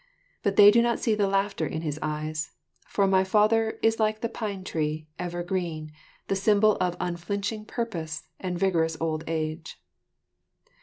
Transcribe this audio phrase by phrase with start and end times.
[0.41, 2.53] But they do not see the laughter in his eyes;
[2.87, 5.91] for my father "is like the pine tree, ever green,
[6.27, 9.79] the symbol of unflinching purpose and vigorous old age."